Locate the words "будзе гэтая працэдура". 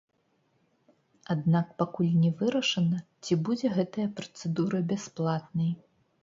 3.51-4.81